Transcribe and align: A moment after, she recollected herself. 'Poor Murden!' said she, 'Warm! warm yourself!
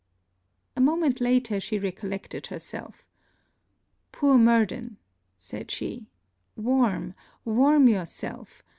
A 0.75 0.81
moment 0.81 1.21
after, 1.21 1.59
she 1.59 1.77
recollected 1.77 2.47
herself. 2.47 3.05
'Poor 4.11 4.35
Murden!' 4.39 4.97
said 5.37 5.69
she, 5.69 6.07
'Warm! 6.55 7.13
warm 7.45 7.87
yourself! 7.87 8.63